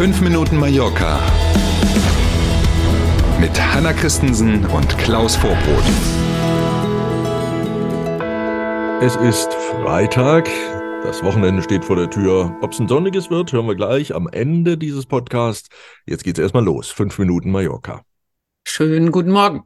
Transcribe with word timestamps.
5 0.00 0.22
Minuten 0.22 0.56
Mallorca 0.56 1.20
mit 3.38 3.50
Hanna 3.60 3.92
Christensen 3.92 4.64
und 4.64 4.96
Klaus 4.96 5.36
Vorbrot. 5.36 5.84
Es 9.02 9.14
ist 9.16 9.52
Freitag. 9.52 10.48
Das 11.02 11.22
Wochenende 11.22 11.62
steht 11.62 11.84
vor 11.84 11.96
der 11.96 12.08
Tür. 12.08 12.56
Ob 12.62 12.72
es 12.72 12.78
ein 12.78 12.88
sonniges 12.88 13.28
wird, 13.28 13.52
hören 13.52 13.66
wir 13.66 13.74
gleich 13.74 14.14
am 14.14 14.26
Ende 14.26 14.78
dieses 14.78 15.04
Podcasts. 15.04 15.68
Jetzt 16.06 16.24
geht's 16.24 16.38
erstmal 16.38 16.64
los. 16.64 16.90
Fünf 16.90 17.18
Minuten 17.18 17.50
Mallorca. 17.50 18.00
Schönen 18.66 19.12
guten 19.12 19.32
Morgen. 19.32 19.64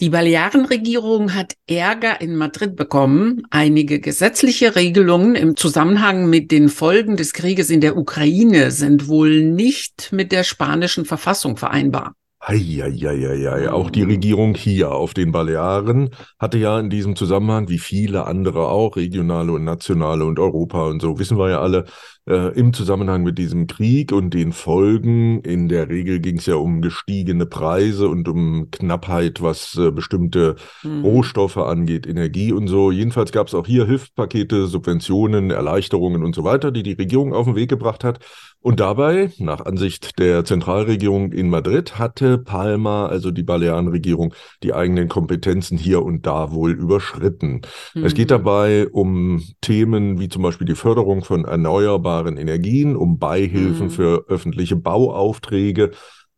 Die 0.00 0.10
Balearenregierung 0.10 1.34
hat 1.34 1.54
Ärger 1.68 2.20
in 2.20 2.34
Madrid 2.34 2.74
bekommen. 2.74 3.42
Einige 3.50 4.00
gesetzliche 4.00 4.74
Regelungen 4.74 5.36
im 5.36 5.56
Zusammenhang 5.56 6.28
mit 6.28 6.50
den 6.50 6.68
Folgen 6.68 7.16
des 7.16 7.32
Krieges 7.32 7.70
in 7.70 7.80
der 7.80 7.96
Ukraine 7.96 8.72
sind 8.72 9.06
wohl 9.06 9.42
nicht 9.42 10.10
mit 10.10 10.32
der 10.32 10.42
spanischen 10.42 11.04
Verfassung 11.04 11.56
vereinbar. 11.56 12.16
Eieieiei, 12.46 13.70
auch 13.70 13.90
die 13.90 14.02
Regierung 14.02 14.54
hier 14.54 14.92
auf 14.92 15.14
den 15.14 15.32
Balearen 15.32 16.10
hatte 16.38 16.58
ja 16.58 16.78
in 16.78 16.90
diesem 16.90 17.16
Zusammenhang, 17.16 17.68
wie 17.68 17.78
viele 17.78 18.26
andere 18.26 18.68
auch, 18.68 18.96
regionale 18.96 19.52
und 19.52 19.64
nationale 19.64 20.26
und 20.26 20.38
Europa 20.38 20.86
und 20.86 21.00
so, 21.00 21.18
wissen 21.18 21.38
wir 21.38 21.50
ja 21.50 21.60
alle, 21.60 21.86
äh, 22.26 22.58
im 22.58 22.72
Zusammenhang 22.72 23.22
mit 23.22 23.38
diesem 23.38 23.66
Krieg 23.66 24.12
und 24.12 24.32
den 24.34 24.52
Folgen. 24.52 25.40
In 25.40 25.68
der 25.68 25.88
Regel 25.88 26.20
ging 26.20 26.38
es 26.38 26.46
ja 26.46 26.56
um 26.56 26.80
gestiegene 26.80 27.46
Preise 27.46 28.08
und 28.08 28.28
um 28.28 28.70
Knappheit, 28.70 29.42
was 29.42 29.76
äh, 29.76 29.90
bestimmte 29.90 30.56
mhm. 30.82 31.02
Rohstoffe 31.02 31.58
angeht, 31.58 32.06
Energie 32.06 32.52
und 32.52 32.68
so. 32.68 32.90
Jedenfalls 32.90 33.32
gab 33.32 33.48
es 33.48 33.54
auch 33.54 33.66
hier 33.66 33.86
Hilfspakete, 33.86 34.66
Subventionen, 34.66 35.50
Erleichterungen 35.50 36.24
und 36.24 36.34
so 36.34 36.44
weiter, 36.44 36.70
die 36.70 36.82
die 36.82 36.94
Regierung 36.94 37.34
auf 37.34 37.46
den 37.46 37.56
Weg 37.56 37.68
gebracht 37.68 38.04
hat. 38.04 38.20
Und 38.64 38.80
dabei, 38.80 39.30
nach 39.38 39.64
Ansicht 39.64 40.18
der 40.18 40.44
Zentralregierung 40.44 41.32
in 41.32 41.50
Madrid, 41.50 41.98
hatte 41.98 42.38
Palma, 42.38 43.06
also 43.06 43.30
die 43.30 43.42
Balearenregierung, 43.42 44.34
die 44.62 44.72
eigenen 44.72 45.08
Kompetenzen 45.08 45.76
hier 45.76 46.02
und 46.02 46.26
da 46.26 46.50
wohl 46.50 46.72
überschritten. 46.72 47.60
Mhm. 47.94 48.04
Es 48.04 48.14
geht 48.14 48.30
mhm. 48.30 48.34
dabei 48.34 48.88
um 48.88 49.42
Themen 49.60 50.18
wie 50.18 50.28
zum 50.28 50.42
Beispiel 50.42 50.66
die 50.66 50.74
Förderung 50.74 51.22
von 51.22 51.44
erneuerbaren 51.44 51.84
erneuerbaren 51.94 52.36
Energien, 52.36 52.96
um 52.96 53.18
Beihilfen 53.18 53.86
mhm. 53.86 53.90
für 53.90 54.24
öffentliche 54.28 54.76
Bauaufträge 54.76 55.90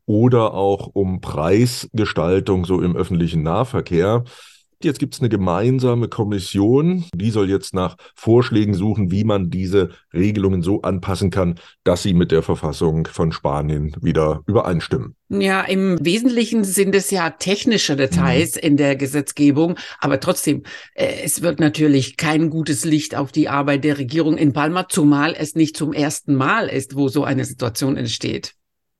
oder 0.06 0.54
auch 0.54 0.88
um 0.92 1.20
Preisgestaltung 1.20 2.64
so 2.64 2.80
im 2.80 2.96
öffentlichen 2.96 3.42
Nahverkehr. 3.42 4.24
Jetzt 4.82 4.98
gibt 4.98 5.14
es 5.14 5.20
eine 5.20 5.30
gemeinsame 5.30 6.08
Kommission, 6.08 7.04
die 7.14 7.30
soll 7.30 7.48
jetzt 7.48 7.74
nach 7.74 7.96
Vorschlägen 8.14 8.74
suchen, 8.74 9.10
wie 9.10 9.24
man 9.24 9.48
diese 9.48 9.90
Regelungen 10.12 10.62
so 10.62 10.82
anpassen 10.82 11.30
kann, 11.30 11.58
dass 11.82 12.02
sie 12.02 12.12
mit 12.12 12.30
der 12.30 12.42
Verfassung 12.42 13.06
von 13.06 13.32
Spanien 13.32 13.96
wieder 14.02 14.42
übereinstimmen. 14.46 15.14
Ja, 15.28 15.62
im 15.62 16.04
Wesentlichen 16.04 16.62
sind 16.62 16.94
es 16.94 17.10
ja 17.10 17.30
technische 17.30 17.96
Details 17.96 18.56
mhm. 18.56 18.60
in 18.62 18.76
der 18.76 18.96
Gesetzgebung, 18.96 19.76
aber 19.98 20.20
trotzdem, 20.20 20.62
äh, 20.94 21.22
es 21.24 21.42
wird 21.42 21.58
natürlich 21.58 22.16
kein 22.16 22.50
gutes 22.50 22.84
Licht 22.84 23.14
auf 23.14 23.32
die 23.32 23.48
Arbeit 23.48 23.82
der 23.82 23.98
Regierung 23.98 24.36
in 24.36 24.52
Palma, 24.52 24.88
zumal 24.88 25.34
es 25.36 25.54
nicht 25.54 25.76
zum 25.76 25.92
ersten 25.92 26.34
Mal 26.34 26.68
ist, 26.68 26.96
wo 26.96 27.08
so 27.08 27.24
eine 27.24 27.44
Situation 27.44 27.96
entsteht. 27.96 28.54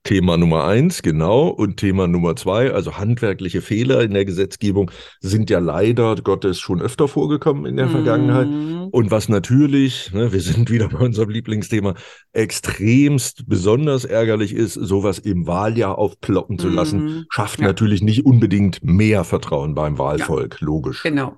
Thema 0.06 0.36
Nummer 0.36 0.64
eins, 0.66 1.02
genau. 1.02 1.48
Und 1.48 1.78
Thema 1.78 2.06
Nummer 2.06 2.36
zwei, 2.36 2.72
also 2.72 2.96
handwerkliche 2.96 3.60
Fehler 3.60 4.02
in 4.02 4.14
der 4.14 4.24
Gesetzgebung, 4.24 4.90
sind 5.20 5.50
ja 5.50 5.58
leider 5.58 6.14
Gottes 6.14 6.60
schon 6.60 6.80
öfter 6.80 7.08
vorgekommen 7.08 7.66
in 7.66 7.76
der 7.76 7.86
mhm. 7.86 7.90
Vergangenheit. 7.90 8.46
Und 8.92 9.10
was 9.10 9.28
natürlich, 9.28 10.12
ne, 10.12 10.32
wir 10.32 10.40
sind 10.40 10.70
wieder 10.70 10.88
bei 10.88 10.98
unserem 10.98 11.30
Lieblingsthema, 11.30 11.94
extremst 12.32 13.48
besonders 13.48 14.04
ärgerlich 14.04 14.54
ist, 14.54 14.74
sowas 14.74 15.18
im 15.18 15.48
Wahljahr 15.48 15.98
aufploppen 15.98 16.58
zu 16.58 16.68
lassen, 16.68 17.04
mhm. 17.04 17.24
schafft 17.28 17.60
ja. 17.60 17.66
natürlich 17.66 18.00
nicht 18.00 18.24
unbedingt 18.24 18.84
mehr 18.84 19.24
Vertrauen 19.24 19.74
beim 19.74 19.98
Wahlvolk, 19.98 20.58
ja. 20.60 20.66
logisch. 20.66 21.02
Genau. 21.02 21.36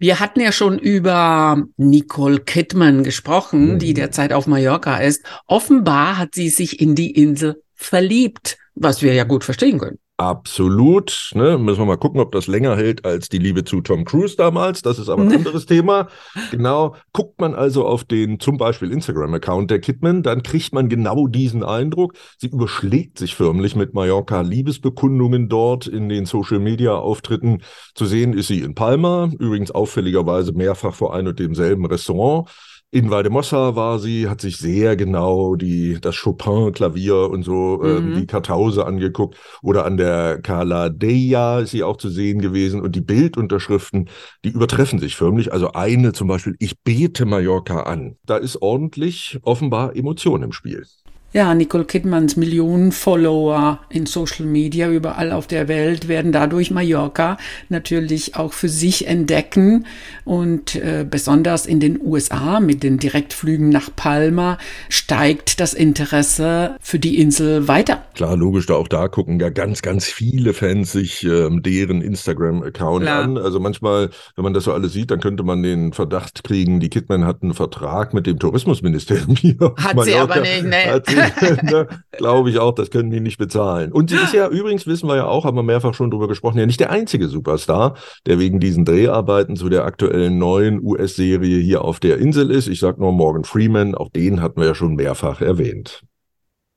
Wir 0.00 0.18
hatten 0.18 0.40
ja 0.40 0.50
schon 0.50 0.78
über 0.78 1.62
Nicole 1.76 2.40
Kidman 2.40 3.04
gesprochen, 3.04 3.74
mhm. 3.74 3.78
die 3.78 3.94
derzeit 3.94 4.32
auf 4.32 4.48
Mallorca 4.48 4.98
ist. 4.98 5.24
Offenbar 5.46 6.18
hat 6.18 6.34
sie 6.34 6.48
sich 6.48 6.80
in 6.80 6.96
die 6.96 7.12
Insel 7.12 7.62
verliebt, 7.78 8.58
was 8.74 9.02
wir 9.02 9.14
ja 9.14 9.24
gut 9.24 9.44
verstehen 9.44 9.78
können. 9.78 9.98
Absolut. 10.20 11.30
Ne? 11.34 11.58
Müssen 11.58 11.78
wir 11.78 11.86
mal 11.86 11.96
gucken, 11.96 12.20
ob 12.20 12.32
das 12.32 12.48
länger 12.48 12.76
hält 12.76 13.04
als 13.04 13.28
die 13.28 13.38
Liebe 13.38 13.62
zu 13.62 13.80
Tom 13.82 14.04
Cruise 14.04 14.34
damals. 14.36 14.82
Das 14.82 14.98
ist 14.98 15.08
aber 15.08 15.22
ein 15.22 15.32
anderes 15.36 15.64
Thema. 15.64 16.08
Genau. 16.50 16.96
Guckt 17.12 17.40
man 17.40 17.54
also 17.54 17.86
auf 17.86 18.02
den 18.02 18.40
zum 18.40 18.56
Beispiel 18.56 18.90
Instagram-Account 18.90 19.70
der 19.70 19.78
Kidman, 19.78 20.24
dann 20.24 20.42
kriegt 20.42 20.74
man 20.74 20.88
genau 20.88 21.28
diesen 21.28 21.62
Eindruck. 21.62 22.14
Sie 22.36 22.48
überschlägt 22.48 23.16
sich 23.16 23.36
förmlich 23.36 23.76
mit 23.76 23.94
Mallorca 23.94 24.40
Liebesbekundungen 24.40 25.48
dort 25.48 25.86
in 25.86 26.08
den 26.08 26.26
Social-Media-Auftritten. 26.26 27.62
Zu 27.94 28.04
sehen 28.06 28.32
ist 28.32 28.48
sie 28.48 28.62
in 28.62 28.74
Palma, 28.74 29.30
übrigens 29.38 29.70
auffälligerweise 29.70 30.52
mehrfach 30.52 30.96
vor 30.96 31.14
ein 31.14 31.28
und 31.28 31.38
demselben 31.38 31.86
Restaurant. 31.86 32.50
In 32.90 33.10
Valdemossa 33.10 33.76
war 33.76 33.98
sie, 33.98 34.30
hat 34.30 34.40
sich 34.40 34.56
sehr 34.56 34.96
genau 34.96 35.56
die, 35.56 36.00
das 36.00 36.16
Chopin-Klavier 36.16 37.28
und 37.28 37.42
so, 37.42 37.82
ähm, 37.84 37.90
mhm. 37.90 38.12
ähm, 38.12 38.20
die 38.20 38.26
Kartause 38.26 38.86
angeguckt. 38.86 39.36
Oder 39.60 39.84
an 39.84 39.98
der 39.98 40.40
Cala 40.40 40.88
Deia 40.88 41.60
ist 41.60 41.72
sie 41.72 41.82
auch 41.82 41.98
zu 41.98 42.08
sehen 42.08 42.40
gewesen. 42.40 42.80
Und 42.80 42.96
die 42.96 43.02
Bildunterschriften, 43.02 44.08
die 44.42 44.48
übertreffen 44.48 44.98
sich 45.00 45.16
förmlich. 45.16 45.52
Also 45.52 45.72
eine 45.72 46.14
zum 46.14 46.28
Beispiel, 46.28 46.56
ich 46.60 46.80
bete 46.80 47.26
Mallorca 47.26 47.82
an. 47.82 48.16
Da 48.24 48.38
ist 48.38 48.62
ordentlich 48.62 49.38
offenbar 49.42 49.94
Emotion 49.94 50.42
im 50.42 50.52
Spiel. 50.52 50.86
Ja, 51.34 51.54
Nicole 51.54 51.84
Kidmans 51.84 52.36
Millionen 52.36 52.90
Follower 52.90 53.80
in 53.90 54.06
Social 54.06 54.46
Media 54.46 54.88
überall 54.88 55.30
auf 55.30 55.46
der 55.46 55.68
Welt 55.68 56.08
werden 56.08 56.32
dadurch 56.32 56.70
Mallorca 56.70 57.36
natürlich 57.68 58.34
auch 58.34 58.54
für 58.54 58.70
sich 58.70 59.06
entdecken 59.06 59.84
und 60.24 60.76
äh, 60.76 61.04
besonders 61.08 61.66
in 61.66 61.80
den 61.80 62.00
USA 62.00 62.60
mit 62.60 62.82
den 62.82 62.96
Direktflügen 62.96 63.68
nach 63.68 63.90
Palma 63.94 64.56
steigt 64.88 65.60
das 65.60 65.74
Interesse 65.74 66.76
für 66.80 66.98
die 66.98 67.20
Insel 67.20 67.68
weiter. 67.68 68.02
Klar, 68.14 68.34
logisch, 68.34 68.64
da 68.64 68.74
auch 68.76 68.88
da 68.88 69.08
gucken 69.08 69.38
ja 69.38 69.50
ganz, 69.50 69.82
ganz 69.82 70.06
viele 70.06 70.54
Fans 70.54 70.92
sich 70.92 71.24
ähm, 71.24 71.62
deren 71.62 72.00
Instagram-Account 72.00 73.06
an. 73.06 73.36
Also 73.36 73.60
manchmal, 73.60 74.08
wenn 74.34 74.44
man 74.44 74.54
das 74.54 74.64
so 74.64 74.72
alles 74.72 74.94
sieht, 74.94 75.10
dann 75.10 75.20
könnte 75.20 75.42
man 75.42 75.62
den 75.62 75.92
Verdacht 75.92 76.42
kriegen, 76.42 76.80
die 76.80 76.88
Kidman 76.88 77.26
hat 77.26 77.42
einen 77.42 77.52
Vertrag 77.52 78.14
mit 78.14 78.26
dem 78.26 78.38
Tourismusministerium 78.38 79.36
hier. 79.36 79.74
Hat 79.76 80.02
sie 80.04 80.14
aber 80.14 80.40
nicht, 80.40 80.64
ne? 80.64 81.02
ne, 81.62 81.86
glaube 82.12 82.50
ich 82.50 82.58
auch, 82.58 82.74
das 82.74 82.90
können 82.90 83.10
die 83.10 83.20
nicht 83.20 83.38
bezahlen. 83.38 83.92
Und 83.92 84.10
sie 84.10 84.16
ist 84.16 84.32
ja 84.32 84.48
übrigens, 84.48 84.86
wissen 84.86 85.08
wir 85.08 85.16
ja 85.16 85.26
auch, 85.26 85.44
haben 85.44 85.56
wir 85.56 85.62
mehrfach 85.62 85.94
schon 85.94 86.10
drüber 86.10 86.28
gesprochen, 86.28 86.58
ja 86.58 86.66
nicht 86.66 86.80
der 86.80 86.90
einzige 86.90 87.28
Superstar, 87.28 87.96
der 88.26 88.38
wegen 88.38 88.60
diesen 88.60 88.84
Dreharbeiten 88.84 89.56
zu 89.56 89.68
der 89.68 89.84
aktuellen 89.84 90.38
neuen 90.38 90.82
US-Serie 90.82 91.58
hier 91.58 91.82
auf 91.82 92.00
der 92.00 92.18
Insel 92.18 92.50
ist. 92.50 92.68
Ich 92.68 92.80
sage 92.80 93.00
nur 93.00 93.12
Morgan 93.12 93.44
Freeman, 93.44 93.94
auch 93.94 94.10
den 94.10 94.40
hatten 94.40 94.60
wir 94.60 94.68
ja 94.68 94.74
schon 94.74 94.94
mehrfach 94.94 95.40
erwähnt. 95.40 96.02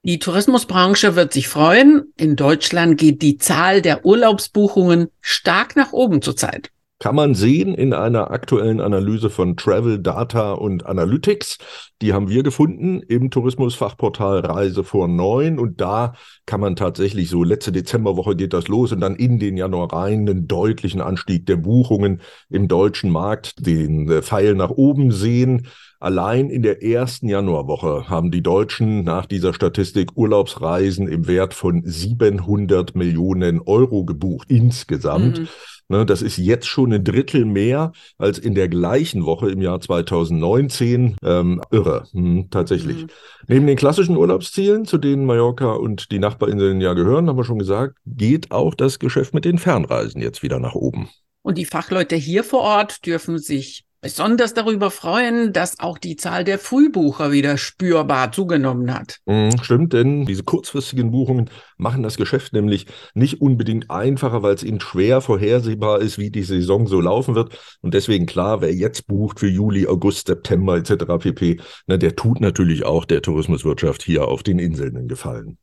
Die 0.04 0.18
Tourismusbranche 0.18 1.16
wird 1.16 1.32
sich 1.32 1.48
freuen. 1.48 2.12
In 2.18 2.36
Deutschland 2.36 2.98
geht 2.98 3.22
die 3.22 3.38
Zahl 3.38 3.84
der 3.84 4.04
Urlaubsbuchungen 4.04 5.10
stark 5.22 5.76
nach 5.76 5.94
oben 5.94 6.24
zurzeit 6.24 6.72
kann 7.02 7.16
man 7.16 7.34
sehen 7.34 7.74
in 7.74 7.94
einer 7.94 8.30
aktuellen 8.30 8.80
Analyse 8.80 9.32
von 9.32 9.58
Travel 9.58 9.98
Data 9.98 10.54
und 10.54 10.86
Analytics. 10.86 11.58
Die 12.00 12.14
haben 12.14 12.30
wir 12.30 12.44
gefunden 12.44 13.02
im 13.02 13.32
Tourismusfachportal 13.32 14.42
Reise 14.42 14.84
vor 14.84 15.08
neun 15.08 15.58
und 15.58 15.82
da 15.82 16.14
kann 16.46 16.60
man 16.62 16.76
tatsächlich 16.76 17.32
so 17.32 17.44
letzte 17.44 17.72
Dezemberwoche 17.72 18.36
geht 18.36 18.54
das 18.54 18.68
los 18.68 18.92
und 18.92 19.00
dann 19.00 19.16
in 19.16 19.40
den 19.40 19.58
Januar 19.58 19.92
rein 19.92 20.30
einen 20.30 20.48
deutlichen 20.48 21.02
Anstieg 21.02 21.48
der 21.48 21.56
Buchungen 21.56 22.22
im 22.52 22.68
deutschen 22.68 23.10
Markt, 23.10 23.66
den 23.66 24.08
äh, 24.08 24.22
Pfeil 24.22 24.54
nach 24.54 24.70
oben 24.70 25.12
sehen. 25.12 25.68
Allein 26.00 26.52
in 26.52 26.62
der 26.62 26.84
ersten 26.84 27.28
Januarwoche 27.28 28.10
haben 28.10 28.30
die 28.30 28.42
Deutschen 28.44 29.04
nach 29.04 29.26
dieser 29.26 29.54
Statistik 29.54 30.12
Urlaubsreisen 30.16 31.08
im 31.08 31.28
Wert 31.28 31.56
von 31.56 31.82
700 31.84 32.96
Millionen 32.96 33.60
Euro 33.60 34.06
gebucht 34.06 34.50
insgesamt. 34.52 35.40
Mhm. 35.40 35.48
Ne, 35.92 36.06
das 36.06 36.22
ist 36.22 36.38
jetzt 36.38 36.68
schon 36.68 36.94
ein 36.94 37.04
Drittel 37.04 37.44
mehr 37.44 37.92
als 38.18 38.40
in 38.40 38.56
der 38.56 38.70
gleichen 38.70 39.26
Woche 39.26 39.52
im 39.52 39.62
Jahr 39.62 39.82
2019. 39.82 41.18
Ähm, 41.22 41.62
irre, 41.70 42.08
hm, 42.14 42.48
tatsächlich. 42.50 43.04
Mhm. 43.04 43.08
Neben 43.50 43.68
den 43.68 43.76
klassischen 43.76 44.16
Urlaubszielen, 44.16 44.86
zu 44.86 44.98
denen 44.98 45.26
Mallorca 45.26 45.74
und 45.74 46.14
die 46.14 46.20
Nachbarinseln 46.20 46.80
ja 46.80 46.94
gehören, 46.94 47.28
haben 47.28 47.36
wir 47.36 47.44
schon 47.44 47.60
gesagt, 47.60 47.98
geht 48.06 48.52
auch 48.52 48.74
das 48.74 49.00
Geschäft 49.00 49.34
mit 49.34 49.44
den 49.44 49.58
Fernreisen 49.58 50.22
jetzt 50.22 50.44
wieder 50.44 50.60
nach 50.60 50.76
oben. 50.76 51.10
Und 51.42 51.58
die 51.58 51.66
Fachleute 51.66 52.16
hier 52.16 52.46
vor 52.46 52.62
Ort 52.62 53.06
dürfen 53.06 53.38
sich 53.38 53.84
besonders 54.02 54.56
darüber 54.56 54.90
freuen, 54.90 55.54
dass 55.54 55.80
auch 55.80 56.00
die 56.00 56.16
Zahl 56.16 56.44
der 56.44 56.58
Frühbucher 56.58 57.32
wieder 57.32 57.58
spürbar 57.58 58.32
zugenommen 58.32 58.94
hat. 58.94 59.20
Mhm, 59.26 59.52
stimmt, 59.62 59.94
denn 59.94 60.26
diese 60.26 60.44
kurzfristigen 60.44 61.12
Buchungen 61.12 61.50
machen 61.78 62.02
das 62.02 62.18
Geschäft 62.18 62.54
nämlich 62.54 62.88
nicht 63.14 63.42
unbedingt 63.42 63.92
einfacher, 63.92 64.42
weil 64.42 64.56
es 64.56 64.64
eben 64.64 64.80
schwer 64.80 65.22
vorhersehbar 65.22 66.02
ist, 66.02 66.18
wie 66.18 66.32
die 66.32 66.44
Saison 66.44 66.88
so 66.88 67.00
laufen 67.00 67.36
wird. 67.36 67.58
Und 67.82 67.94
deswegen 67.94 68.26
klar, 68.26 68.62
wer 68.62 68.74
jetzt 68.74 69.06
bucht 69.06 69.40
für 69.40 69.48
Juli, 69.48 69.88
August, 69.88 70.28
September 70.28 70.78
etc. 70.78 71.06
pp., 71.20 71.62
na, 71.86 71.98
der 71.98 72.16
tut 72.16 72.42
natürlich 72.42 72.84
auch 72.84 73.06
der 73.06 73.22
Tourismuswirtschaft 73.22 74.02
hier 74.02 74.28
auf 74.28 74.42
den 74.42 74.58
Inseln 74.58 74.98
einen 74.98 75.08
Gefallen. 75.08 75.58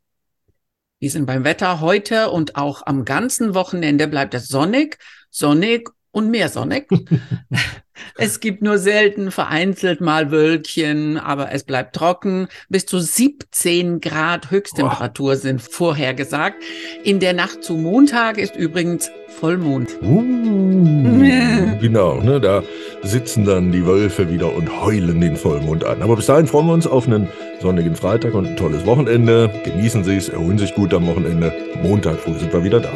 Wir 1.01 1.11
sind 1.11 1.27
beim 1.27 1.45
Wetter 1.45 1.81
heute 1.81 2.31
und 2.31 2.57
auch 2.57 2.83
am 2.87 3.05
ganzen 3.05 3.55
Wochenende 3.55 4.09
bleibt 4.09 4.35
es 4.35 4.49
sonnig, 4.49 4.99
sonnig 5.31 5.91
und 6.11 6.31
mehr 6.31 6.49
sonnig. 6.49 6.89
es 8.17 8.41
gibt 8.41 8.63
nur 8.63 8.79
selten 8.79 9.31
vereinzelt 9.31 10.01
mal 10.01 10.31
Wölkchen, 10.31 11.19
aber 11.19 11.53
es 11.53 11.65
bleibt 11.65 11.97
trocken. 11.97 12.49
Bis 12.69 12.87
zu 12.87 12.99
17 12.99 14.01
Grad 14.01 14.51
Höchsttemperatur 14.51 15.33
oh. 15.33 15.35
sind 15.35 15.63
vorhergesagt. 15.63 16.63
In 17.05 17.21
der 17.21 17.33
Nacht 17.33 17.63
zu 17.63 17.75
Montag 17.75 18.39
ist 18.39 18.57
übrigens 18.57 19.11
Vollmond. 19.29 19.97
Uh, 20.03 20.23
genau, 21.81 22.21
ne, 22.21 22.41
da 22.41 22.63
sitzen 23.03 23.45
dann 23.45 23.71
die 23.71 23.87
Wölfe 23.87 24.31
wieder 24.31 24.53
und 24.55 24.83
heulen 24.83 25.21
den 25.21 25.37
Vollmond 25.37 25.85
an. 25.85 26.03
Aber 26.03 26.17
bis 26.17 26.27
dahin 26.27 26.47
freuen 26.47 26.67
wir 26.67 26.73
uns 26.73 26.87
auf 26.87 27.07
einen 27.07 27.29
sonnigen 27.61 27.95
Freitag 27.95 28.35
und 28.35 28.47
ein 28.47 28.57
tolles 28.57 28.85
Wochenende. 28.87 29.51
Genießen 29.65 30.05
Sie 30.05 30.17
es, 30.17 30.29
erholen 30.29 30.59
sich 30.59 30.75
gut 30.75 30.93
am 30.95 31.07
Wochenende. 31.07 31.53
Montag 31.83 32.19
früh 32.21 32.39
sind 32.39 32.53
wir 32.53 32.65
wieder 32.65 32.81
da. 32.81 32.93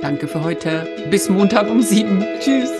Danke 0.00 0.28
für 0.28 0.42
heute. 0.42 0.86
Bis 1.10 1.28
Montag 1.28 1.68
um 1.70 1.82
sieben. 1.82 2.24
Tschüss. 2.40 2.70